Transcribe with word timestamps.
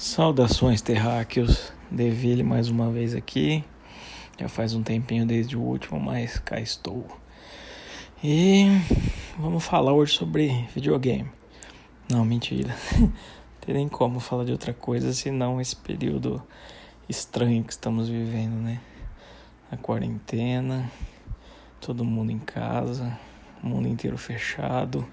Saudações 0.00 0.80
terráqueos, 0.80 1.74
Deville 1.90 2.42
mais 2.42 2.70
uma 2.70 2.90
vez 2.90 3.14
aqui. 3.14 3.62
Já 4.38 4.48
faz 4.48 4.72
um 4.72 4.82
tempinho 4.82 5.26
desde 5.26 5.58
o 5.58 5.60
último, 5.60 6.00
mas 6.00 6.38
cá 6.38 6.58
estou. 6.58 7.06
E 8.24 8.64
vamos 9.38 9.62
falar 9.62 9.92
hoje 9.92 10.14
sobre 10.14 10.66
videogame. 10.74 11.30
Não, 12.10 12.24
mentira. 12.24 12.74
Não 12.98 13.12
tem 13.60 13.74
nem 13.74 13.90
como 13.90 14.20
falar 14.20 14.44
de 14.44 14.52
outra 14.52 14.72
coisa 14.72 15.12
senão 15.12 15.60
esse 15.60 15.76
período 15.76 16.42
estranho 17.06 17.62
que 17.62 17.72
estamos 17.72 18.08
vivendo, 18.08 18.54
né? 18.54 18.80
A 19.70 19.76
quarentena, 19.76 20.90
todo 21.78 22.06
mundo 22.06 22.32
em 22.32 22.38
casa, 22.38 23.18
o 23.62 23.66
mundo 23.66 23.86
inteiro 23.86 24.16
fechado. 24.16 25.06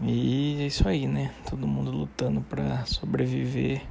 E 0.00 0.60
é 0.60 0.66
isso 0.66 0.88
aí, 0.88 1.06
né? 1.06 1.32
Todo 1.48 1.66
mundo 1.66 1.90
lutando 1.90 2.40
para 2.40 2.84
sobreviver 2.84 3.82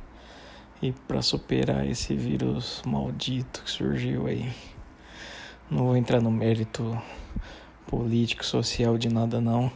e 0.81 0.91
para 0.91 1.21
superar 1.21 1.87
esse 1.87 2.13
vírus 2.13 2.81
maldito 2.85 3.63
que 3.63 3.71
surgiu 3.71 4.27
aí. 4.27 4.51
Não 5.71 5.85
vou 5.85 5.95
entrar 5.95 6.21
no 6.21 6.29
mérito 6.29 7.01
político, 7.87 8.45
social 8.45 8.97
de 8.97 9.07
nada 9.07 9.39
não, 9.39 9.71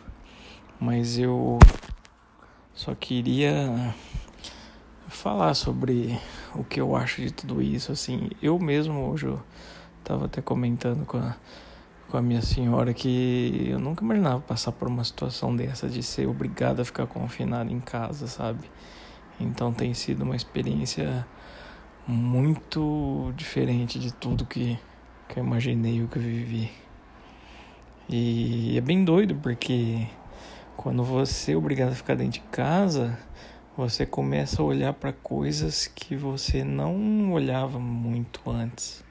mas 0.79 1.17
eu 1.17 1.57
só 2.73 2.93
queria 2.93 3.95
falar 5.07 5.53
sobre 5.53 6.19
o 6.53 6.63
que 6.63 6.81
eu 6.81 6.95
acho 6.95 7.21
de 7.21 7.31
tudo 7.31 7.61
isso, 7.61 7.91
assim. 7.91 8.29
Eu 8.41 8.59
mesmo 8.59 9.09
hoje 9.09 9.27
eu 9.27 9.41
tava 10.03 10.25
até 10.25 10.41
comentando 10.41 11.05
com 11.05 11.17
a 11.17 11.35
com 12.09 12.17
a 12.17 12.21
minha 12.21 12.41
senhora 12.41 12.93
que 12.93 13.67
eu 13.69 13.79
nunca 13.79 14.03
imaginava 14.03 14.39
passar 14.39 14.71
por 14.71 14.87
uma 14.87 15.03
situação 15.03 15.55
dessa 15.55 15.89
de 15.89 16.01
ser 16.01 16.27
obrigado 16.27 16.79
a 16.79 16.85
ficar 16.85 17.05
confinado 17.05 17.71
em 17.71 17.79
casa, 17.79 18.27
sabe? 18.27 18.69
Então 19.39 19.73
tem 19.73 19.93
sido 19.93 20.23
uma 20.23 20.35
experiência 20.35 21.27
muito 22.07 23.33
diferente 23.35 23.99
de 23.99 24.13
tudo 24.13 24.45
que, 24.45 24.79
que 25.27 25.39
eu 25.39 25.43
imaginei 25.43 26.01
o 26.01 26.07
que 26.07 26.17
eu 26.17 26.21
vivi. 26.21 26.71
E 28.07 28.77
é 28.77 28.81
bem 28.81 29.03
doido 29.03 29.35
porque 29.35 30.07
quando 30.77 31.03
você 31.03 31.51
é 31.51 31.57
obrigado 31.57 31.91
a 31.91 31.95
ficar 31.95 32.15
dentro 32.15 32.39
de 32.39 32.47
casa, 32.47 33.19
você 33.75 34.05
começa 34.05 34.61
a 34.61 34.65
olhar 34.65 34.93
para 34.93 35.11
coisas 35.11 35.87
que 35.87 36.15
você 36.15 36.63
não 36.63 37.33
olhava 37.33 37.77
muito 37.77 38.49
antes 38.49 39.06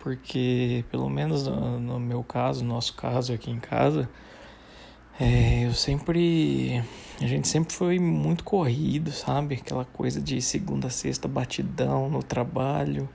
porque 0.00 0.84
pelo 0.90 1.08
menos 1.08 1.46
no, 1.46 1.78
no 1.78 2.00
meu 2.00 2.24
caso, 2.24 2.64
no 2.64 2.74
nosso 2.74 2.94
caso 2.94 3.32
aqui 3.32 3.50
em 3.50 3.60
casa, 3.60 4.08
é, 5.20 5.66
eu 5.66 5.74
sempre. 5.74 6.82
A 7.20 7.26
gente 7.26 7.46
sempre 7.46 7.74
foi 7.74 7.98
muito 7.98 8.42
corrido, 8.42 9.12
sabe? 9.12 9.56
Aquela 9.56 9.84
coisa 9.84 10.18
de 10.18 10.40
segunda 10.40 10.88
a 10.88 10.90
sexta 10.90 11.28
batidão 11.28 12.08
no 12.08 12.22
trabalho. 12.22 13.06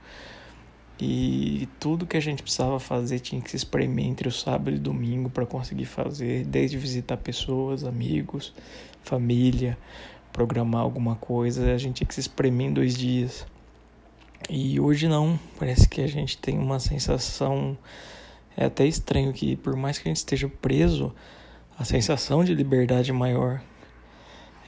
E 1.00 1.68
tudo 1.80 2.06
que 2.06 2.16
a 2.16 2.20
gente 2.20 2.42
precisava 2.42 2.78
fazer 2.78 3.18
tinha 3.18 3.42
que 3.42 3.50
se 3.50 3.56
espremer 3.56 4.06
entre 4.06 4.28
o 4.28 4.32
sábado 4.32 4.74
e 4.76 4.78
domingo 4.78 5.28
para 5.28 5.44
conseguir 5.44 5.84
fazer, 5.84 6.44
desde 6.46 6.78
visitar 6.78 7.16
pessoas, 7.18 7.84
amigos, 7.84 8.54
família, 9.02 9.76
programar 10.32 10.82
alguma 10.82 11.16
coisa, 11.16 11.74
a 11.74 11.78
gente 11.78 11.96
tinha 11.96 12.06
que 12.06 12.14
se 12.14 12.20
espremer 12.20 12.68
em 12.68 12.72
dois 12.72 12.96
dias. 12.96 13.46
E 14.48 14.78
hoje 14.78 15.08
não, 15.08 15.38
parece 15.58 15.88
que 15.88 16.00
a 16.00 16.06
gente 16.06 16.38
tem 16.38 16.58
uma 16.58 16.78
sensação 16.78 17.76
é 18.56 18.64
até 18.64 18.86
estranho 18.86 19.32
que 19.32 19.54
por 19.54 19.76
mais 19.76 19.98
que 19.98 20.08
a 20.08 20.10
gente 20.10 20.16
esteja 20.16 20.48
preso, 20.48 21.14
a 21.78 21.84
sensação 21.84 22.42
de 22.42 22.54
liberdade 22.54 23.10
é 23.10 23.14
maior. 23.14 23.60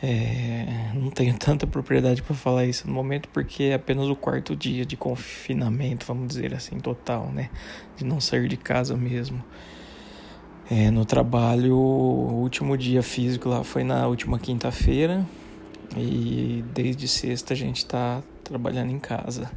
É, 0.02 0.92
não 0.94 1.10
tenho 1.10 1.34
tanta 1.38 1.66
propriedade 1.66 2.22
para 2.22 2.36
falar 2.36 2.66
isso 2.66 2.86
no 2.86 2.92
momento 2.92 3.28
porque 3.30 3.64
é 3.64 3.74
apenas 3.74 4.08
o 4.08 4.14
quarto 4.14 4.54
dia 4.54 4.84
de 4.84 4.96
confinamento, 4.96 6.04
vamos 6.06 6.28
dizer 6.28 6.54
assim, 6.54 6.78
total, 6.78 7.32
né? 7.32 7.50
De 7.96 8.04
não 8.04 8.20
sair 8.20 8.46
de 8.46 8.56
casa 8.56 8.96
mesmo. 8.96 9.42
É, 10.70 10.90
no 10.90 11.06
trabalho, 11.06 11.74
o 11.74 12.42
último 12.42 12.76
dia 12.76 13.02
físico 13.02 13.48
lá 13.48 13.64
foi 13.64 13.84
na 13.84 14.06
última 14.06 14.38
quinta-feira 14.38 15.26
e 15.96 16.62
desde 16.74 17.08
sexta 17.08 17.54
a 17.54 17.56
gente 17.56 17.78
está 17.78 18.22
trabalhando 18.44 18.90
em 18.90 18.98
casa. 18.98 19.50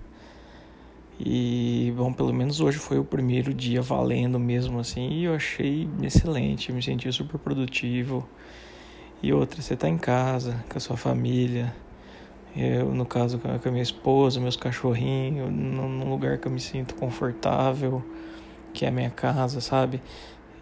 E, 1.23 1.93
bom, 1.95 2.11
pelo 2.11 2.33
menos 2.33 2.61
hoje 2.61 2.79
foi 2.79 2.97
o 2.97 3.03
primeiro 3.03 3.53
dia 3.53 3.79
valendo 3.79 4.39
mesmo 4.39 4.79
assim, 4.79 5.07
e 5.09 5.25
eu 5.25 5.35
achei 5.35 5.87
excelente, 6.01 6.71
me 6.71 6.81
senti 6.81 7.11
super 7.11 7.37
produtivo. 7.37 8.27
E 9.21 9.31
outra, 9.31 9.61
você 9.61 9.75
tá 9.75 9.87
em 9.87 9.99
casa, 9.99 10.63
com 10.67 10.77
a 10.77 10.81
sua 10.81 10.97
família, 10.97 11.75
eu, 12.55 12.91
no 12.91 13.05
caso, 13.05 13.37
com 13.37 13.47
a 13.47 13.71
minha 13.71 13.83
esposa, 13.83 14.39
meus 14.39 14.55
cachorrinhos, 14.55 15.51
num 15.51 16.09
lugar 16.09 16.39
que 16.39 16.47
eu 16.47 16.51
me 16.51 16.59
sinto 16.59 16.95
confortável, 16.95 18.03
que 18.73 18.83
é 18.83 18.87
a 18.87 18.91
minha 18.91 19.11
casa, 19.11 19.61
sabe? 19.61 20.01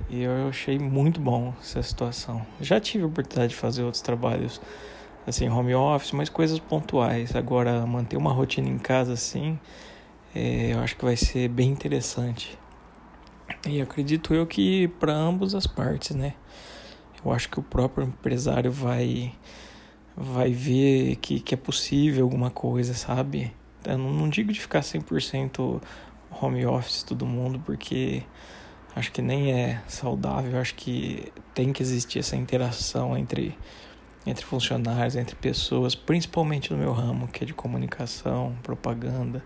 E 0.09 0.23
eu 0.23 0.49
achei 0.49 0.77
muito 0.77 1.21
bom 1.21 1.53
essa 1.61 1.81
situação. 1.81 2.45
Já 2.59 2.81
tive 2.81 3.05
a 3.05 3.07
oportunidade 3.07 3.51
de 3.51 3.55
fazer 3.55 3.83
outros 3.83 4.01
trabalhos 4.01 4.59
assim, 5.25 5.47
home 5.47 5.73
office, 5.73 6.11
mas 6.11 6.27
coisas 6.27 6.59
pontuais. 6.59 7.35
Agora, 7.35 7.85
manter 7.85 8.17
uma 8.17 8.33
rotina 8.33 8.67
em 8.67 8.77
casa 8.77 9.13
assim, 9.13 9.57
é, 10.33 10.73
eu 10.73 10.79
acho 10.79 10.95
que 10.95 11.03
vai 11.03 11.15
ser 11.15 11.47
bem 11.49 11.69
interessante. 11.69 12.57
E 13.67 13.81
acredito 13.81 14.33
eu 14.33 14.45
que 14.45 14.87
para 14.99 15.13
ambas 15.13 15.55
as 15.55 15.67
partes, 15.67 16.15
né? 16.15 16.33
Eu 17.23 17.31
acho 17.31 17.49
que 17.49 17.59
o 17.59 17.63
próprio 17.63 18.07
empresário 18.07 18.71
vai 18.71 19.33
vai 20.15 20.51
ver 20.51 21.15
que, 21.17 21.39
que 21.39 21.53
é 21.53 21.57
possível 21.57 22.25
alguma 22.25 22.49
coisa, 22.49 22.93
sabe? 22.93 23.53
Eu 23.85 23.97
não, 23.97 24.11
não 24.11 24.29
digo 24.29 24.51
de 24.51 24.59
ficar 24.59 24.81
100% 24.81 25.81
home 26.41 26.65
office 26.65 27.03
todo 27.03 27.25
mundo, 27.25 27.61
porque 27.65 28.23
acho 28.95 29.11
que 29.11 29.21
nem 29.21 29.53
é 29.53 29.81
saudável, 29.87 30.59
acho 30.59 30.75
que 30.75 31.31
tem 31.53 31.71
que 31.71 31.81
existir 31.81 32.19
essa 32.19 32.35
interação 32.35 33.17
entre 33.17 33.57
entre 34.25 34.45
funcionários, 34.45 35.15
entre 35.15 35.35
pessoas, 35.35 35.95
principalmente 35.95 36.71
no 36.71 36.77
meu 36.77 36.91
ramo, 36.91 37.27
que 37.27 37.43
é 37.43 37.47
de 37.47 37.53
comunicação, 37.53 38.55
propaganda. 38.61 39.43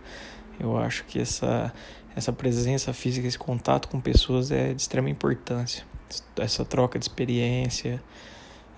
Eu 0.59 0.77
acho 0.77 1.03
que 1.05 1.19
essa, 1.19 1.73
essa 2.15 2.31
presença 2.31 2.93
física, 2.93 3.27
esse 3.27 3.37
contato 3.37 3.87
com 3.87 3.99
pessoas 3.99 4.51
é 4.51 4.73
de 4.73 4.81
extrema 4.81 5.09
importância. 5.09 5.83
Essa 6.37 6.63
troca 6.63 6.99
de 6.99 7.05
experiência. 7.05 8.01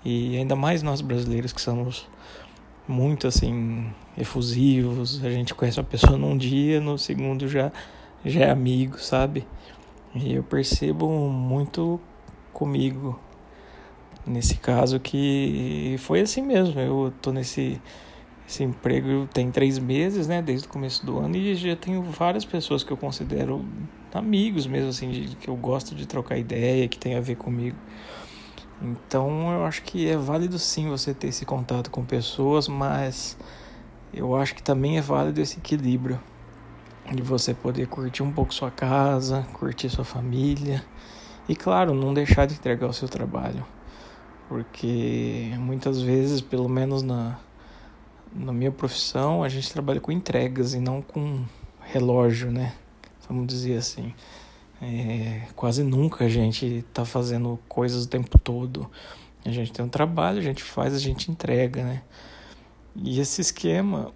E 0.04 0.36
ainda 0.36 0.56
mais 0.56 0.82
nós 0.82 1.00
brasileiros 1.00 1.52
que 1.52 1.60
somos 1.60 2.08
muito 2.88 3.26
assim 3.26 3.92
efusivos, 4.16 5.22
a 5.24 5.30
gente 5.30 5.52
conhece 5.54 5.78
uma 5.78 5.84
pessoa 5.84 6.16
num 6.16 6.36
dia, 6.36 6.80
no 6.80 6.96
segundo 6.96 7.48
já 7.48 7.72
já 8.24 8.40
é 8.40 8.50
amigo, 8.50 8.98
sabe? 8.98 9.46
E 10.14 10.34
eu 10.34 10.42
percebo 10.42 11.08
muito 11.28 12.00
comigo 12.52 13.18
nesse 14.26 14.56
caso 14.56 14.98
que 14.98 15.96
foi 15.98 16.20
assim 16.20 16.42
mesmo. 16.42 16.80
Eu 16.80 17.12
tô 17.22 17.30
nesse 17.30 17.80
esse 18.48 18.62
emprego 18.62 19.28
tem 19.32 19.50
três 19.50 19.78
meses, 19.78 20.28
né, 20.28 20.40
desde 20.40 20.68
o 20.68 20.70
começo 20.70 21.04
do 21.04 21.18
ano, 21.18 21.36
e 21.36 21.54
já 21.56 21.74
tenho 21.74 22.02
várias 22.02 22.44
pessoas 22.44 22.84
que 22.84 22.92
eu 22.92 22.96
considero 22.96 23.64
amigos 24.14 24.66
mesmo, 24.66 24.90
assim, 24.90 25.10
de, 25.10 25.36
que 25.36 25.48
eu 25.48 25.56
gosto 25.56 25.94
de 25.94 26.06
trocar 26.06 26.38
ideia, 26.38 26.86
que 26.86 26.98
tem 26.98 27.16
a 27.16 27.20
ver 27.20 27.36
comigo. 27.36 27.76
Então 28.80 29.50
eu 29.52 29.64
acho 29.64 29.82
que 29.82 30.08
é 30.08 30.16
válido 30.16 30.58
sim 30.58 30.88
você 30.88 31.12
ter 31.12 31.28
esse 31.28 31.44
contato 31.44 31.90
com 31.90 32.04
pessoas, 32.04 32.68
mas 32.68 33.36
eu 34.12 34.36
acho 34.36 34.54
que 34.54 34.62
também 34.62 34.98
é 34.98 35.00
válido 35.00 35.40
esse 35.40 35.58
equilíbrio 35.58 36.20
de 37.12 37.22
você 37.22 37.54
poder 37.54 37.86
curtir 37.88 38.22
um 38.22 38.32
pouco 38.32 38.52
sua 38.52 38.70
casa, 38.70 39.46
curtir 39.54 39.88
sua 39.88 40.04
família 40.04 40.84
e, 41.48 41.56
claro, 41.56 41.94
não 41.94 42.12
deixar 42.12 42.46
de 42.46 42.54
entregar 42.54 42.86
o 42.86 42.92
seu 42.92 43.08
trabalho, 43.08 43.64
porque 44.48 45.52
muitas 45.58 46.00
vezes, 46.00 46.40
pelo 46.40 46.68
menos 46.68 47.02
na 47.02 47.38
na 48.38 48.52
minha 48.52 48.70
profissão, 48.70 49.42
a 49.42 49.48
gente 49.48 49.72
trabalha 49.72 50.00
com 50.00 50.12
entregas 50.12 50.74
e 50.74 50.80
não 50.80 51.00
com 51.00 51.44
relógio, 51.80 52.50
né? 52.50 52.74
Vamos 53.28 53.46
dizer 53.46 53.76
assim. 53.76 54.14
É, 54.80 55.42
quase 55.56 55.82
nunca 55.82 56.26
a 56.26 56.28
gente 56.28 56.84
está 56.88 57.04
fazendo 57.04 57.58
coisas 57.68 58.04
o 58.04 58.08
tempo 58.08 58.38
todo. 58.38 58.90
A 59.44 59.50
gente 59.50 59.72
tem 59.72 59.84
um 59.84 59.88
trabalho, 59.88 60.38
a 60.38 60.42
gente 60.42 60.62
faz, 60.62 60.94
a 60.94 60.98
gente 60.98 61.30
entrega, 61.30 61.82
né? 61.82 62.02
E 62.94 63.20
esse 63.20 63.40
esquema 63.40 64.12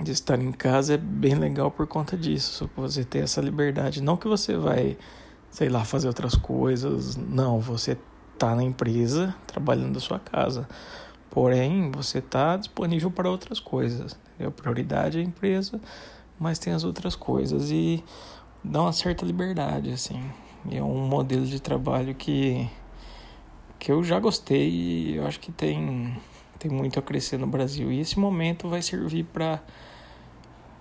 de 0.00 0.12
estar 0.12 0.40
em 0.40 0.52
casa 0.52 0.94
é 0.94 0.96
bem 0.96 1.34
legal 1.34 1.70
por 1.70 1.86
conta 1.86 2.16
disso. 2.16 2.70
Você 2.76 3.04
ter 3.04 3.20
essa 3.20 3.40
liberdade. 3.40 4.02
Não 4.02 4.16
que 4.16 4.28
você 4.28 4.56
vai, 4.56 4.96
sei 5.50 5.68
lá, 5.68 5.84
fazer 5.84 6.08
outras 6.08 6.34
coisas. 6.34 7.16
Não, 7.16 7.60
você 7.60 7.96
tá 8.38 8.54
na 8.54 8.62
empresa 8.62 9.34
trabalhando 9.46 9.94
da 9.94 10.00
sua 10.00 10.18
casa. 10.18 10.68
Porém, 11.32 11.90
você 11.90 12.18
está 12.18 12.58
disponível 12.58 13.10
para 13.10 13.30
outras 13.30 13.58
coisas. 13.58 14.14
A 14.38 14.50
prioridade 14.50 15.16
é 15.16 15.22
a 15.22 15.24
empresa, 15.24 15.80
mas 16.38 16.58
tem 16.58 16.74
as 16.74 16.84
outras 16.84 17.16
coisas 17.16 17.70
e 17.70 18.04
dá 18.62 18.82
uma 18.82 18.92
certa 18.92 19.24
liberdade, 19.24 19.90
assim. 19.90 20.22
é 20.70 20.82
um 20.82 21.06
modelo 21.06 21.46
de 21.46 21.58
trabalho 21.58 22.14
que, 22.14 22.68
que 23.78 23.90
eu 23.90 24.04
já 24.04 24.20
gostei 24.20 24.68
e 24.68 25.16
eu 25.16 25.26
acho 25.26 25.40
que 25.40 25.50
tem, 25.50 26.14
tem 26.58 26.70
muito 26.70 26.98
a 26.98 27.02
crescer 27.02 27.38
no 27.38 27.46
Brasil. 27.46 27.90
E 27.90 28.00
esse 28.00 28.18
momento 28.18 28.68
vai 28.68 28.82
servir 28.82 29.24
para 29.24 29.58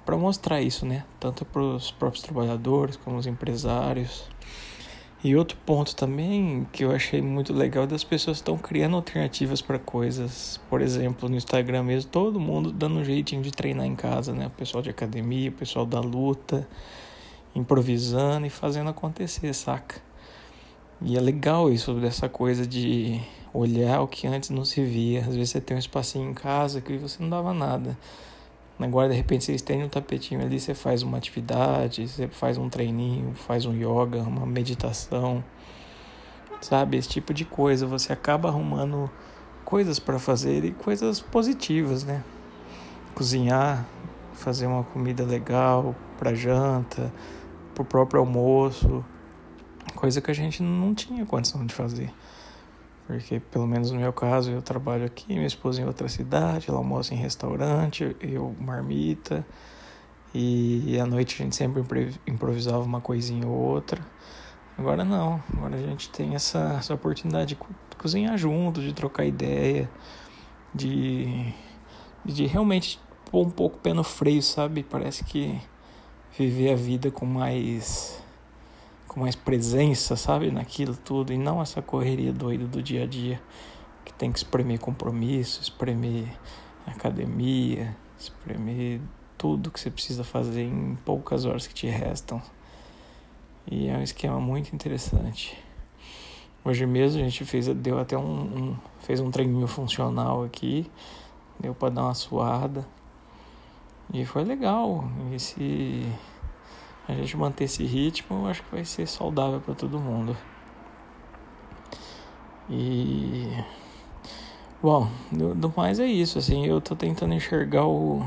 para 0.06 0.18
mostrar 0.18 0.62
isso, 0.62 0.86
né? 0.86 1.06
Tanto 1.18 1.45
para 1.45 1.62
os 1.62 1.92
próprios 1.92 2.24
trabalhadores 2.24 2.97
como 2.97 3.15
os 3.15 3.25
empresários. 3.25 4.27
E 5.23 5.35
outro 5.35 5.56
ponto 5.65 5.95
também 5.95 6.65
que 6.71 6.83
eu 6.83 6.91
achei 6.91 7.21
muito 7.21 7.53
legal 7.53 7.83
é 7.83 7.88
das 7.88 8.03
pessoas 8.03 8.38
estão 8.38 8.57
criando 8.57 8.95
alternativas 8.95 9.62
para 9.62 9.77
coisas. 9.77 10.59
Por 10.68 10.81
exemplo, 10.81 11.29
no 11.29 11.35
Instagram 11.35 11.83
mesmo, 11.83 12.09
todo 12.09 12.39
mundo 12.39 12.71
dando 12.71 12.95
um 12.95 13.03
jeitinho 13.03 13.44
de 13.44 13.51
treinar 13.51 13.85
em 13.85 13.95
casa, 13.95 14.33
né? 14.33 14.47
O 14.47 14.50
pessoal 14.50 14.81
de 14.81 14.89
academia, 14.89 15.50
o 15.50 15.53
pessoal 15.53 15.85
da 15.85 16.00
luta, 16.00 16.68
improvisando 17.53 18.47
e 18.47 18.50
fazendo 18.50 18.89
acontecer, 18.89 19.53
saca? 19.53 20.01
E 21.00 21.15
é 21.15 21.21
legal 21.21 21.71
isso 21.71 21.94
dessa 21.95 22.27
coisa 22.27 22.65
de 22.65 23.21
olhar 23.53 24.01
o 24.01 24.07
que 24.07 24.25
antes 24.25 24.50
não 24.50 24.65
se 24.65 24.83
via. 24.83 25.21
Às 25.21 25.35
vezes 25.35 25.51
você 25.51 25.62
tem 25.62 25.77
um 25.77 25.79
espacinho 25.79 26.31
em 26.31 26.33
casa 26.33 26.81
que 26.81 26.97
você 26.97 27.21
não 27.21 27.29
dava 27.29 27.53
nada. 27.53 27.95
Agora, 28.86 29.10
de 29.10 29.16
repente, 29.16 29.45
você 29.45 29.54
estende 29.54 29.83
um 29.83 29.89
tapetinho 29.89 30.42
ali, 30.42 30.60
você 30.60 30.74
faz 30.74 31.04
uma 31.04 31.18
atividade, 31.18 32.07
você 32.07 32.28
faz 32.28 32.57
um 32.57 32.69
treininho, 32.69 33.33
faz 33.36 33.66
um 33.66 33.74
yoga, 33.74 34.22
uma 34.22 34.45
meditação, 34.45 35.44
sabe? 36.62 36.98
Esse 36.98 37.10
tipo 37.10 37.33
de 37.33 37.45
coisa. 37.45 37.86
Você 37.86 38.12
acaba 38.12 38.50
arrumando 38.50 39.10
coisas 39.63 40.00
para 40.00 40.19
fazer 40.19 40.66
e 40.66 40.72
coisas 40.72 41.19
positivas, 41.19 42.04
né? 42.04 42.24
Cozinhar, 43.13 43.86
fazer 44.33 44.66
uma 44.66 44.83
comida 44.83 45.24
legal 45.24 45.95
para 46.18 46.33
janta, 46.33 47.12
para 47.74 47.81
o 47.81 47.86
próprio 47.86 48.19
almoço, 48.19 49.04
coisa 49.95 50.22
que 50.22 50.31
a 50.31 50.33
gente 50.33 50.62
não 50.63 50.94
tinha 50.94 51.25
condição 51.25 51.66
de 51.66 51.74
fazer. 51.74 52.12
Porque, 53.11 53.41
pelo 53.41 53.67
menos 53.67 53.91
no 53.91 53.99
meu 53.99 54.13
caso, 54.13 54.51
eu 54.51 54.61
trabalho 54.61 55.05
aqui, 55.05 55.33
minha 55.33 55.45
esposa 55.45 55.81
em 55.81 55.85
outra 55.85 56.07
cidade, 56.07 56.69
ela 56.69 56.77
almoça 56.77 57.13
em 57.13 57.17
restaurante, 57.17 58.15
eu 58.21 58.55
marmita. 58.57 59.45
E 60.33 60.97
à 60.97 61.05
noite 61.05 61.35
a 61.35 61.43
gente 61.43 61.57
sempre 61.57 61.83
improvisava 62.25 62.79
uma 62.79 63.01
coisinha 63.01 63.45
ou 63.45 63.53
outra. 63.53 64.01
Agora 64.77 65.03
não, 65.03 65.43
agora 65.53 65.75
a 65.75 65.81
gente 65.81 66.09
tem 66.09 66.35
essa, 66.35 66.77
essa 66.79 66.93
oportunidade 66.93 67.55
de 67.55 67.97
cozinhar 67.97 68.37
junto, 68.37 68.79
de 68.79 68.93
trocar 68.93 69.25
ideia, 69.25 69.89
de, 70.73 71.53
de 72.23 72.45
realmente 72.45 72.97
pôr 73.29 73.45
um 73.45 73.49
pouco 73.49 73.75
o 73.75 73.79
pé 73.79 73.93
no 73.93 74.05
freio, 74.05 74.41
sabe? 74.41 74.83
Parece 74.83 75.25
que 75.25 75.61
viver 76.39 76.71
a 76.71 76.75
vida 76.77 77.11
com 77.11 77.25
mais 77.25 78.23
com 79.11 79.19
mais 79.19 79.35
presença, 79.35 80.15
sabe, 80.15 80.49
naquilo 80.51 80.95
tudo, 80.95 81.33
e 81.33 81.37
não 81.37 81.61
essa 81.61 81.81
correria 81.81 82.31
doida 82.31 82.65
do 82.65 82.81
dia 82.81 83.03
a 83.03 83.05
dia, 83.05 83.41
que 84.05 84.13
tem 84.13 84.31
que 84.31 84.37
espremer 84.37 84.79
compromisso, 84.79 85.61
espremer 85.61 86.29
academia, 86.87 87.93
espremer 88.17 89.01
tudo 89.37 89.69
que 89.69 89.81
você 89.81 89.91
precisa 89.91 90.23
fazer 90.23 90.63
em 90.63 90.95
poucas 91.03 91.43
horas 91.43 91.67
que 91.67 91.73
te 91.73 91.87
restam. 91.87 92.41
E 93.69 93.89
é 93.89 93.97
um 93.97 94.01
esquema 94.01 94.39
muito 94.39 94.73
interessante. 94.73 95.61
Hoje 96.63 96.85
mesmo 96.85 97.19
a 97.19 97.23
gente 97.25 97.43
fez, 97.43 97.67
deu 97.67 97.99
até 97.99 98.17
um, 98.17 98.21
um 98.21 98.77
fez 99.01 99.19
um 99.19 99.29
treininho 99.29 99.67
funcional 99.67 100.41
aqui, 100.41 100.89
deu 101.59 101.75
para 101.75 101.89
dar 101.89 102.03
uma 102.03 102.13
suada. 102.13 102.87
E 104.13 104.23
foi 104.23 104.45
legal. 104.45 105.03
Esse 105.33 106.05
a 107.07 107.13
gente 107.13 107.36
manter 107.36 107.65
esse 107.65 107.83
ritmo, 107.83 108.39
eu 108.39 108.48
acho 108.48 108.63
que 108.63 108.71
vai 108.71 108.86
ser 108.86 109.07
saudável 109.07 109.59
para 109.59 109.74
todo 109.74 110.00
mundo. 110.00 110.36
E 112.69 113.50
bom, 114.81 115.09
do, 115.31 115.53
do, 115.53 115.74
mais 115.75 116.00
é 116.00 116.06
isso, 116.06 116.38
assim, 116.38 116.65
eu 116.65 116.80
tô 116.80 116.95
tentando 116.95 117.33
enxergar 117.33 117.86
o, 117.86 118.24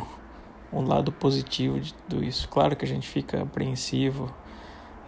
o 0.73 0.83
lado 0.83 1.11
positivo 1.13 1.81
de 1.81 1.95
tudo 1.95 2.23
isso. 2.23 2.49
Claro 2.49 2.77
que 2.77 2.85
a 2.85 2.89
gente 2.89 3.09
fica 3.09 3.43
apreensivo. 3.43 4.33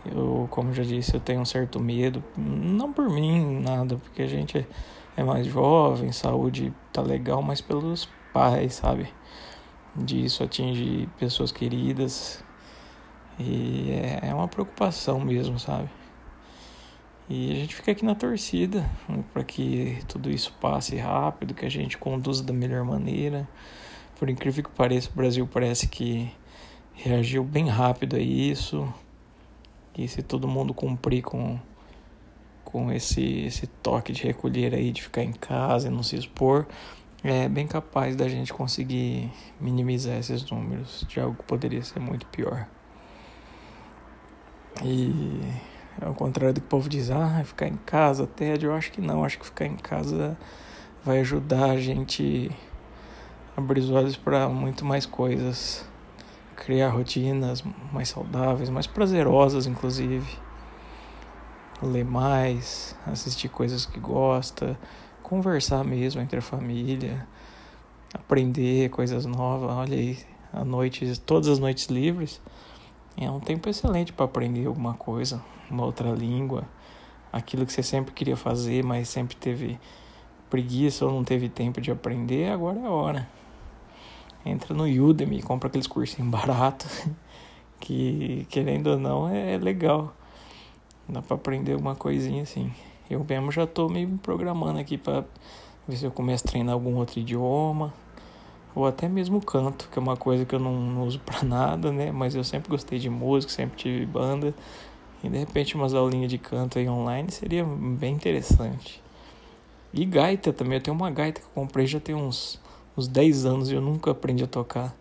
Eu, 0.04 0.46
como 0.50 0.72
já 0.72 0.84
disse, 0.84 1.14
eu 1.14 1.20
tenho 1.20 1.40
um 1.40 1.44
certo 1.44 1.80
medo, 1.80 2.22
não 2.36 2.92
por 2.92 3.10
mim, 3.10 3.60
nada, 3.60 3.96
porque 3.96 4.22
a 4.22 4.26
gente 4.26 4.66
é 5.16 5.24
mais 5.24 5.46
jovem, 5.48 6.12
saúde 6.12 6.72
tá 6.92 7.02
legal, 7.02 7.42
mas 7.42 7.60
pelos 7.60 8.08
pais, 8.32 8.74
sabe? 8.74 9.12
Disso 9.96 10.44
atingir 10.44 11.08
pessoas 11.18 11.50
queridas 11.50 12.45
e 13.38 13.90
é, 13.90 14.28
é 14.28 14.34
uma 14.34 14.48
preocupação 14.48 15.20
mesmo, 15.20 15.58
sabe? 15.58 15.88
E 17.28 17.50
a 17.52 17.54
gente 17.56 17.74
fica 17.74 17.90
aqui 17.90 18.04
na 18.04 18.14
torcida 18.14 18.88
para 19.32 19.42
que 19.42 19.98
tudo 20.06 20.30
isso 20.30 20.52
passe 20.60 20.96
rápido, 20.96 21.54
que 21.54 21.66
a 21.66 21.68
gente 21.68 21.98
conduza 21.98 22.42
da 22.44 22.52
melhor 22.52 22.84
maneira. 22.84 23.48
Por 24.16 24.30
incrível 24.30 24.62
que 24.62 24.70
pareça, 24.70 25.10
o 25.10 25.16
Brasil 25.16 25.46
parece 25.46 25.88
que 25.88 26.32
reagiu 26.94 27.42
bem 27.42 27.68
rápido 27.68 28.14
a 28.14 28.20
isso. 28.20 28.86
E 29.98 30.06
se 30.06 30.22
todo 30.22 30.46
mundo 30.46 30.72
cumprir 30.72 31.22
com, 31.22 31.58
com 32.64 32.92
esse, 32.92 33.40
esse 33.40 33.66
toque 33.66 34.12
de 34.12 34.22
recolher 34.22 34.72
aí, 34.72 34.92
de 34.92 35.02
ficar 35.02 35.24
em 35.24 35.32
casa 35.32 35.88
e 35.88 35.90
não 35.90 36.04
se 36.04 36.16
expor, 36.16 36.66
é 37.24 37.48
bem 37.48 37.66
capaz 37.66 38.14
da 38.14 38.28
gente 38.28 38.52
conseguir 38.52 39.32
minimizar 39.60 40.16
esses 40.16 40.48
números 40.48 41.04
de 41.08 41.18
algo 41.18 41.36
que 41.36 41.42
poderia 41.42 41.82
ser 41.82 41.98
muito 41.98 42.24
pior. 42.26 42.68
E 44.84 45.40
ao 46.00 46.14
contrário 46.14 46.54
do 46.54 46.60
que 46.60 46.66
o 46.66 46.68
povo 46.68 46.88
diz, 46.88 47.10
ah, 47.10 47.42
ficar 47.44 47.66
em 47.66 47.76
casa, 47.76 48.26
tédio, 48.26 48.70
eu 48.70 48.74
acho 48.74 48.92
que 48.92 49.00
não, 49.00 49.24
acho 49.24 49.38
que 49.38 49.46
ficar 49.46 49.66
em 49.66 49.76
casa 49.76 50.36
vai 51.04 51.20
ajudar 51.20 51.70
a 51.70 51.76
gente 51.76 52.50
a 53.56 53.60
abrir 53.60 53.80
os 53.80 53.90
olhos 53.90 54.16
para 54.16 54.48
muito 54.48 54.84
mais 54.84 55.06
coisas, 55.06 55.88
criar 56.56 56.90
rotinas 56.90 57.62
mais 57.92 58.08
saudáveis, 58.08 58.68
mais 58.68 58.86
prazerosas, 58.86 59.66
inclusive. 59.66 60.26
Ler 61.82 62.04
mais, 62.04 62.96
assistir 63.06 63.48
coisas 63.48 63.84
que 63.84 64.00
gosta, 64.00 64.78
conversar 65.22 65.84
mesmo 65.84 66.20
entre 66.22 66.38
a 66.38 66.42
família, 66.42 67.26
aprender 68.12 68.88
coisas 68.88 69.26
novas. 69.26 69.70
Olha 69.70 69.96
aí, 69.96 70.18
à 70.52 70.64
noite, 70.64 71.20
todas 71.20 71.48
as 71.48 71.58
noites 71.58 71.86
livres 71.86 72.40
é 73.16 73.30
um 73.30 73.40
tempo 73.40 73.68
excelente 73.68 74.12
para 74.12 74.26
aprender 74.26 74.66
alguma 74.66 74.92
coisa, 74.92 75.42
uma 75.70 75.84
outra 75.84 76.10
língua, 76.10 76.64
aquilo 77.32 77.64
que 77.64 77.72
você 77.72 77.82
sempre 77.82 78.12
queria 78.12 78.36
fazer, 78.36 78.84
mas 78.84 79.08
sempre 79.08 79.34
teve 79.36 79.80
preguiça 80.50 81.06
ou 81.06 81.12
não 81.12 81.24
teve 81.24 81.48
tempo 81.48 81.80
de 81.80 81.90
aprender, 81.90 82.50
agora 82.50 82.78
é 82.78 82.84
a 82.84 82.90
hora. 82.90 83.28
Entra 84.44 84.74
no 84.74 84.84
Udemy, 84.84 85.42
compra 85.42 85.68
aqueles 85.68 85.86
cursinhos 85.86 86.28
baratos, 86.30 87.08
que 87.80 88.46
querendo 88.50 88.88
ou 88.88 88.98
não 88.98 89.28
é 89.28 89.56
legal. 89.56 90.14
Dá 91.08 91.22
para 91.22 91.36
aprender 91.36 91.72
alguma 91.72 91.94
coisinha 91.94 92.42
assim. 92.42 92.72
Eu 93.08 93.24
mesmo 93.28 93.50
já 93.50 93.66
tô 93.66 93.88
me 93.88 94.06
programando 94.18 94.78
aqui 94.78 94.98
para 94.98 95.24
ver 95.88 95.96
se 95.96 96.04
eu 96.04 96.10
começo 96.10 96.44
a 96.46 96.50
treinar 96.50 96.74
algum 96.74 96.96
outro 96.96 97.18
idioma 97.20 97.94
ou 98.76 98.86
até 98.86 99.08
mesmo 99.08 99.40
canto, 99.40 99.88
que 99.90 99.98
é 99.98 100.02
uma 100.02 100.18
coisa 100.18 100.44
que 100.44 100.54
eu 100.54 100.58
não, 100.58 100.78
não 100.78 101.02
uso 101.04 101.18
para 101.18 101.42
nada, 101.48 101.90
né? 101.90 102.12
Mas 102.12 102.34
eu 102.34 102.44
sempre 102.44 102.68
gostei 102.68 102.98
de 102.98 103.08
música, 103.08 103.50
sempre 103.50 103.78
tive 103.78 104.04
banda. 104.04 104.54
E 105.24 105.30
de 105.30 105.38
repente 105.38 105.74
umas 105.74 105.94
aulinhas 105.94 106.30
de 106.30 106.36
canto 106.36 106.78
aí 106.78 106.86
online 106.86 107.30
seria 107.32 107.64
bem 107.64 108.14
interessante. 108.14 109.02
E 109.94 110.04
gaita 110.04 110.52
também, 110.52 110.76
eu 110.76 110.82
tenho 110.82 110.94
uma 110.94 111.10
gaita 111.10 111.40
que 111.40 111.46
eu 111.46 111.50
comprei 111.54 111.86
já 111.86 111.98
tem 111.98 112.14
uns, 112.14 112.60
uns 112.94 113.08
10 113.08 113.46
anos 113.46 113.70
e 113.70 113.74
eu 113.74 113.80
nunca 113.80 114.10
aprendi 114.10 114.44
a 114.44 114.46
tocar. 114.46 114.94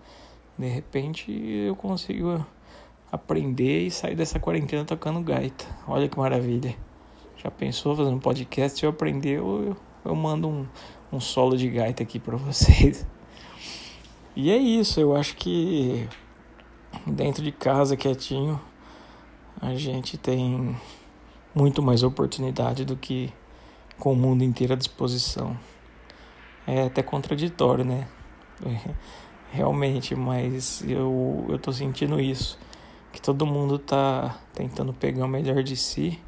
De 0.57 0.69
repente 0.69 1.29
eu 1.29 1.75
consigo 1.75 2.45
aprender 3.11 3.87
e 3.87 3.91
sair 3.91 4.15
dessa 4.15 4.39
quarentena 4.39 4.85
tocando 4.85 5.19
gaita. 5.19 5.65
Olha 5.85 6.07
que 6.07 6.17
maravilha. 6.17 6.73
Já 7.43 7.51
pensou 7.51 7.93
fazendo 7.93 8.15
um 8.15 8.19
podcast? 8.19 8.79
Se 8.79 8.85
eu 8.85 8.89
aprender, 8.89 9.39
eu, 9.39 9.75
eu 10.05 10.15
mando 10.15 10.47
um, 10.47 10.65
um 11.11 11.19
solo 11.19 11.57
de 11.57 11.69
gaita 11.69 12.03
aqui 12.03 12.19
para 12.19 12.37
vocês. 12.39 13.05
E 14.35 14.51
é 14.51 14.57
isso, 14.57 14.99
eu 14.99 15.15
acho 15.15 15.35
que 15.37 16.09
dentro 17.07 17.41
de 17.41 17.53
casa, 17.53 17.95
quietinho, 17.95 18.59
a 19.61 19.73
gente 19.75 20.17
tem 20.17 20.75
muito 21.53 21.81
mais 21.81 22.03
oportunidade 22.03 22.83
do 22.83 22.97
que 22.97 23.31
com 23.97 24.11
o 24.11 24.15
mundo 24.15 24.43
inteiro 24.43 24.73
à 24.73 24.75
disposição. 24.75 25.57
É 26.67 26.83
até 26.83 27.01
contraditório, 27.01 27.85
né? 27.85 28.09
Realmente, 29.51 30.13
mas 30.15 30.83
eu, 30.85 31.45
eu 31.47 31.57
tô 31.57 31.71
sentindo 31.71 32.19
isso. 32.19 32.59
Que 33.13 33.21
todo 33.21 33.45
mundo 33.45 33.79
tá 33.79 34.37
tentando 34.53 34.93
pegar 34.93 35.23
o 35.23 35.29
melhor 35.29 35.63
de 35.63 35.77
si 35.77 36.19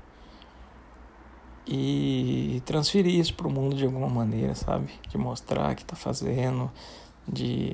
e 1.67 2.61
transferir 2.65 3.19
isso 3.19 3.33
pro 3.33 3.49
mundo 3.49 3.75
de 3.75 3.83
alguma 3.83 4.07
maneira, 4.07 4.55
sabe? 4.55 4.93
De 5.09 5.17
mostrar 5.17 5.75
que 5.75 5.83
tá 5.83 5.97
fazendo, 5.97 6.71
de, 7.27 7.73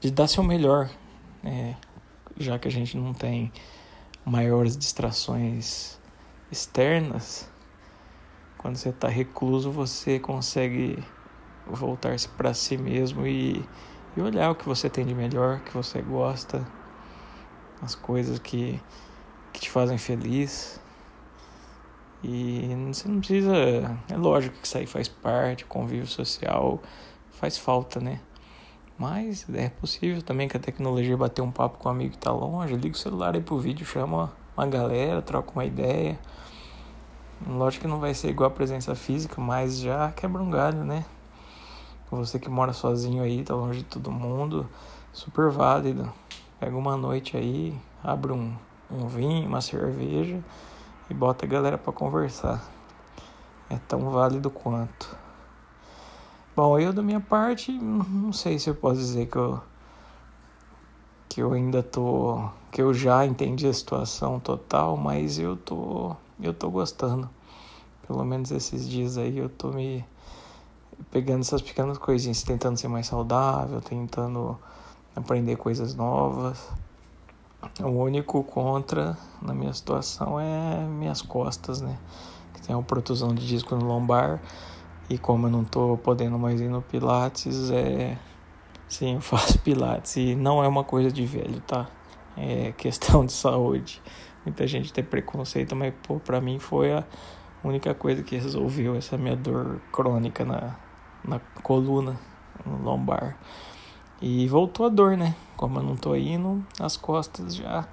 de 0.00 0.10
dar 0.10 0.28
seu 0.28 0.42
melhor, 0.42 0.90
né? 1.42 1.76
já 2.36 2.58
que 2.58 2.68
a 2.68 2.70
gente 2.70 2.96
não 2.96 3.12
tem 3.12 3.52
maiores 4.24 4.76
distrações 4.76 5.98
externas. 6.50 7.50
Quando 8.56 8.76
você 8.76 8.90
está 8.90 9.08
recluso, 9.08 9.70
você 9.70 10.18
consegue 10.18 11.02
voltar-se 11.66 12.28
para 12.28 12.54
si 12.54 12.76
mesmo 12.76 13.26
e, 13.26 13.64
e 14.16 14.20
olhar 14.20 14.50
o 14.50 14.54
que 14.54 14.64
você 14.64 14.88
tem 14.88 15.04
de 15.04 15.14
melhor, 15.14 15.60
que 15.60 15.72
você 15.72 16.00
gosta, 16.02 16.66
as 17.82 17.94
coisas 17.94 18.38
que, 18.38 18.80
que 19.52 19.60
te 19.60 19.70
fazem 19.70 19.98
feliz. 19.98 20.80
E 22.22 22.68
você 22.88 23.08
não 23.08 23.20
precisa. 23.20 23.54
É 24.08 24.16
lógico 24.16 24.58
que 24.58 24.66
isso 24.66 24.78
aí 24.78 24.86
faz 24.86 25.08
parte, 25.08 25.64
convívio 25.64 26.06
social 26.06 26.82
faz 27.38 27.56
falta, 27.56 28.00
né? 28.00 28.20
Mas 28.98 29.46
é 29.54 29.68
possível 29.68 30.20
também 30.22 30.48
que 30.48 30.56
a 30.56 30.60
tecnologia 30.60 31.16
bater 31.16 31.40
um 31.40 31.52
papo 31.52 31.78
com 31.78 31.88
um 31.88 31.92
amigo 31.92 32.12
que 32.12 32.18
tá 32.18 32.32
longe, 32.32 32.74
liga 32.74 32.96
o 32.96 32.98
celular 32.98 33.34
aí 33.34 33.40
pro 33.40 33.56
vídeo, 33.56 33.86
chama 33.86 34.32
uma 34.56 34.66
galera, 34.66 35.22
troca 35.22 35.52
uma 35.52 35.64
ideia. 35.64 36.18
Lógico 37.46 37.82
que 37.82 37.88
não 37.88 38.00
vai 38.00 38.12
ser 38.12 38.30
igual 38.30 38.48
a 38.48 38.52
presença 38.52 38.96
física, 38.96 39.40
mas 39.40 39.78
já 39.78 40.10
quebra 40.10 40.42
um 40.42 40.50
galho, 40.50 40.82
né? 40.82 41.04
Você 42.10 42.40
que 42.40 42.50
mora 42.50 42.72
sozinho 42.72 43.22
aí, 43.22 43.44
tá 43.44 43.54
longe 43.54 43.80
de 43.80 43.84
todo 43.84 44.10
mundo, 44.10 44.68
super 45.12 45.48
válido. 45.48 46.12
Pega 46.58 46.76
uma 46.76 46.96
noite 46.96 47.36
aí, 47.36 47.78
abre 48.02 48.32
um, 48.32 48.52
um 48.90 49.06
vinho, 49.06 49.46
uma 49.46 49.60
cerveja 49.60 50.42
e 51.08 51.14
bota 51.14 51.46
a 51.46 51.48
galera 51.48 51.78
para 51.78 51.92
conversar. 51.92 52.64
É 53.70 53.78
tão 53.86 54.10
válido 54.10 54.50
quanto. 54.50 55.27
Bom, 56.58 56.76
eu 56.76 56.92
da 56.92 57.04
minha 57.04 57.20
parte, 57.20 57.70
não 57.70 58.32
sei 58.32 58.58
se 58.58 58.68
eu 58.68 58.74
posso 58.74 58.96
dizer 58.96 59.26
que 59.26 59.36
eu 59.36 59.60
que 61.28 61.40
eu 61.40 61.52
ainda 61.52 61.84
tô 61.84 62.48
que 62.72 62.82
eu 62.82 62.92
já 62.92 63.24
entendi 63.24 63.68
a 63.68 63.72
situação 63.72 64.40
total, 64.40 64.96
mas 64.96 65.38
eu 65.38 65.56
tô 65.56 66.16
eu 66.42 66.52
tô 66.52 66.68
gostando. 66.68 67.30
Pelo 68.08 68.24
menos 68.24 68.50
esses 68.50 68.88
dias 68.88 69.16
aí 69.16 69.38
eu 69.38 69.48
tô 69.48 69.68
me 69.68 70.04
pegando 71.12 71.42
essas 71.42 71.62
pequenas 71.62 71.96
coisinhas, 71.96 72.42
tentando 72.42 72.76
ser 72.76 72.88
mais 72.88 73.06
saudável, 73.06 73.80
tentando 73.80 74.58
aprender 75.14 75.54
coisas 75.54 75.94
novas. 75.94 76.58
O 77.80 77.86
único 77.86 78.42
contra 78.42 79.16
na 79.40 79.54
minha 79.54 79.72
situação 79.72 80.40
é 80.40 80.84
minhas 80.88 81.22
costas, 81.22 81.80
né? 81.80 81.96
Que 82.52 82.62
tem 82.62 82.74
uma 82.74 82.82
protusão 82.82 83.32
de 83.32 83.46
disco 83.46 83.76
no 83.76 83.86
lombar. 83.86 84.42
E 85.10 85.16
como 85.16 85.46
eu 85.46 85.50
não 85.50 85.64
tô 85.64 85.96
podendo 85.96 86.38
mais 86.38 86.60
ir 86.60 86.68
no 86.68 86.82
Pilates, 86.82 87.70
é. 87.70 88.18
Sim, 88.88 89.14
eu 89.14 89.20
faço 89.22 89.58
Pilates. 89.60 90.16
E 90.16 90.34
não 90.34 90.62
é 90.62 90.68
uma 90.68 90.84
coisa 90.84 91.10
de 91.10 91.24
velho, 91.24 91.60
tá? 91.60 91.86
É 92.36 92.72
questão 92.72 93.24
de 93.24 93.32
saúde. 93.32 94.02
Muita 94.44 94.66
gente 94.66 94.92
tem 94.92 95.02
preconceito, 95.02 95.74
mas 95.74 95.92
pô, 96.02 96.20
pra 96.20 96.40
mim 96.40 96.58
foi 96.58 96.92
a 96.92 97.04
única 97.64 97.94
coisa 97.94 98.22
que 98.22 98.36
resolveu 98.36 98.94
essa 98.96 99.16
minha 99.16 99.36
dor 99.36 99.80
crônica 99.92 100.44
na, 100.44 100.76
na 101.24 101.40
coluna, 101.62 102.18
no 102.64 102.82
lombar. 102.82 103.36
E 104.20 104.46
voltou 104.48 104.86
a 104.86 104.88
dor, 104.88 105.16
né? 105.16 105.34
Como 105.56 105.78
eu 105.78 105.82
não 105.82 105.96
tô 105.96 106.14
indo, 106.14 106.64
as 106.78 106.96
costas 106.96 107.54
já 107.54 107.86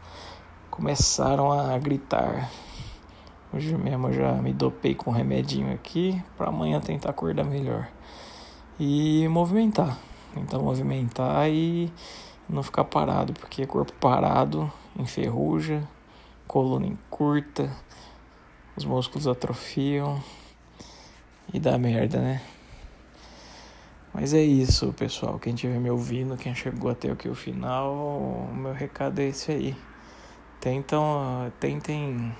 começaram 0.69 1.51
a 1.51 1.77
gritar. 1.77 2.49
Hoje 3.55 3.73
mesmo 3.77 4.09
eu 4.09 4.13
já 4.13 4.33
me 4.33 4.51
dopei 4.51 4.93
com 4.93 5.11
um 5.11 5.13
remedinho 5.13 5.73
aqui 5.73 6.21
para 6.35 6.49
amanhã 6.49 6.81
tentar 6.81 7.11
acordar 7.11 7.45
melhor. 7.45 7.87
E 8.77 9.25
movimentar. 9.29 9.97
Tentar 10.33 10.59
movimentar 10.59 11.49
e 11.49 11.89
não 12.49 12.61
ficar 12.61 12.83
parado, 12.83 13.31
porque 13.31 13.65
corpo 13.65 13.93
parado 13.93 14.69
enferruja, 14.99 15.87
coluna 16.45 16.85
encurta, 16.85 17.71
os 18.75 18.83
músculos 18.83 19.25
atrofiam 19.25 20.21
e 21.53 21.57
dá 21.57 21.77
merda, 21.77 22.19
né? 22.19 22.41
Mas 24.13 24.33
é 24.33 24.41
isso, 24.41 24.91
pessoal. 24.91 25.39
Quem 25.39 25.53
estiver 25.53 25.79
me 25.79 25.89
ouvindo, 25.89 26.35
quem 26.35 26.53
chegou 26.53 26.91
até 26.91 27.09
aqui 27.09 27.29
o 27.29 27.35
final, 27.35 27.93
o 27.93 28.53
meu 28.53 28.73
recado 28.73 29.19
é 29.19 29.29
esse 29.29 29.49
aí. 29.49 29.77
Tentam, 30.59 31.49
tentem 31.57 32.35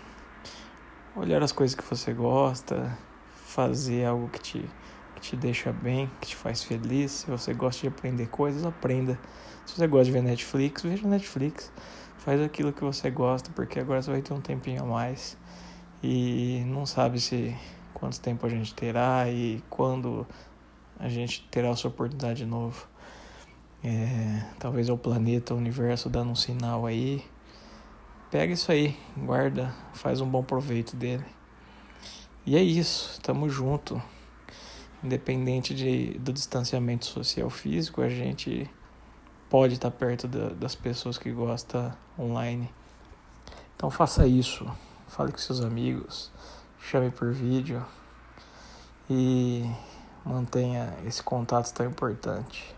olhar 1.16 1.42
as 1.42 1.52
coisas 1.52 1.76
que 1.76 1.84
você 1.84 2.14
gosta, 2.14 2.98
fazer 3.46 4.06
algo 4.06 4.28
que 4.30 4.40
te, 4.40 4.70
que 5.16 5.22
te 5.22 5.36
deixa 5.36 5.72
bem, 5.72 6.10
que 6.20 6.30
te 6.30 6.36
faz 6.36 6.64
feliz. 6.64 7.12
Se 7.12 7.32
você 7.32 7.54
gosta 7.54 7.82
de 7.82 7.88
aprender 7.88 8.28
coisas, 8.28 8.66
aprenda. 8.66 9.18
Se 9.66 9.78
você 9.78 9.88
gosta 9.88 10.06
de 10.06 10.12
ver 10.12 10.22
Netflix, 10.22 10.82
veja 10.84 11.08
Netflix. 11.08 11.72
Faz 12.18 12.42
aquilo 12.42 12.74
que 12.74 12.84
você 12.84 13.10
gosta, 13.10 13.50
porque 13.56 13.80
agora 13.80 14.02
você 14.02 14.12
vai 14.12 14.22
ter 14.22 14.34
um 14.34 14.42
tempinho 14.42 14.84
a 14.84 14.86
mais. 14.86 15.38
E 16.04 16.64
não 16.68 16.86
sabe 16.86 17.20
se 17.20 17.56
quanto 17.94 18.20
tempo 18.20 18.46
a 18.46 18.50
gente 18.50 18.74
terá 18.76 19.30
e 19.30 19.64
quando 19.70 20.28
a 21.00 21.08
gente 21.08 21.48
terá 21.50 21.70
essa 21.70 21.88
oportunidade 21.88 22.44
de 22.44 22.46
novo. 22.46 22.88
É, 23.84 24.44
talvez 24.60 24.90
o 24.90 24.98
planeta, 24.98 25.54
o 25.54 25.58
universo 25.58 26.10
dando 26.10 26.32
um 26.32 26.36
sinal 26.36 26.86
aí. 26.86 27.24
Pega 28.32 28.54
isso 28.54 28.72
aí, 28.72 28.98
guarda, 29.16 29.74
faz 29.94 30.20
um 30.20 30.28
bom 30.28 30.44
proveito 30.44 30.96
dele. 30.96 31.26
E 32.46 32.56
é 32.56 32.62
isso, 32.62 33.22
tamo 33.22 33.48
junto. 33.50 34.02
Independente 35.04 35.76
de, 35.76 36.18
do 36.18 36.34
distanciamento 36.34 37.06
social 37.06 37.50
físico, 37.50 38.02
a 38.02 38.10
gente 38.10 38.70
pode 39.50 39.76
estar 39.76 39.92
perto 39.92 40.28
da, 40.28 40.50
das 40.50 40.74
pessoas 40.76 41.18
que 41.18 41.32
gostam 41.32 41.94
online. 42.18 42.70
Então 43.76 43.92
faça 43.92 44.26
isso, 44.26 44.66
fale 45.08 45.32
com 45.32 45.38
seus 45.38 45.62
amigos, 45.62 46.32
chame 46.80 47.12
por 47.12 47.32
vídeo 47.32 47.86
e 49.10 49.70
mantenha 50.26 50.98
esse 51.06 51.22
contato 51.22 51.72
tão 51.72 51.86
importante. 51.86 52.76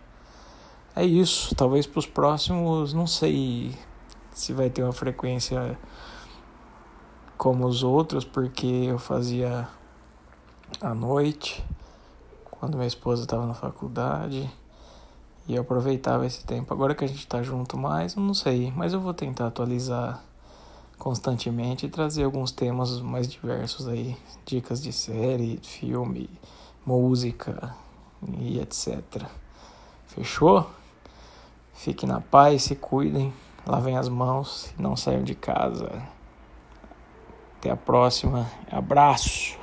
É 0.96 1.06
isso, 1.06 1.56
talvez 1.56 1.88
para 1.88 2.00
os 2.00 2.06
próximos, 2.06 2.94
não 2.94 3.08
sei 3.08 3.78
se 4.40 4.54
vai 4.54 4.70
ter 4.70 4.84
uma 4.84 4.94
frequência 4.94 5.78
como 7.38 7.66
os 7.66 7.84
outros, 7.84 8.26
porque 8.26 8.66
eu 8.66 8.98
fazia 8.98 9.68
à 10.82 10.94
noite, 10.94 11.64
quando 12.46 12.76
minha 12.76 12.88
esposa 12.88 13.24
estava 13.24 13.46
na 13.46 13.54
faculdade, 13.54 14.50
e 15.48 15.56
eu 15.56 15.62
aproveitava 15.62 16.26
esse 16.26 16.44
tempo. 16.46 16.74
Agora 16.74 16.94
que 16.94 17.06
a 17.06 17.08
gente 17.08 17.20
está 17.20 17.42
junto 17.42 17.78
mais, 17.78 18.16
não 18.16 18.34
sei, 18.34 18.72
mas 18.76 18.94
eu 18.94 19.00
vou 19.00 19.14
tentar 19.14 19.48
atualizar 19.48 20.22
constantemente 20.98 21.86
e 21.86 21.90
trazer 21.90 22.24
alguns 22.24 22.52
temas 22.52 23.00
mais 23.00 23.28
diversos 23.28 23.88
aí, 23.88 24.18
dicas 24.46 24.82
de 24.82 24.92
série, 24.92 25.60
filme, 25.64 26.30
música 26.86 27.76
e 28.40 28.60
etc. 28.60 29.24
Fechou? 30.08 30.68
Fiquem 31.74 32.10
na 32.10 32.20
paz, 32.20 32.64
se 32.64 32.76
cuidem, 32.76 33.32
lavem 33.68 33.98
as 33.98 34.08
mãos 34.08 34.74
não 34.78 34.96
saiam 34.96 35.24
de 35.24 35.36
casa. 35.36 35.92
Até 37.58 37.70
a 37.70 37.76
próxima. 37.76 38.50
Abraço. 38.72 39.58